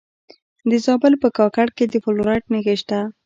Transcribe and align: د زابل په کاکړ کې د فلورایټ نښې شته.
د 0.69 0.71
زابل 0.85 1.13
په 1.23 1.29
کاکړ 1.37 1.67
کې 1.77 1.85
د 1.87 1.93
فلورایټ 2.03 2.43
نښې 2.51 2.75
شته. 2.81 2.99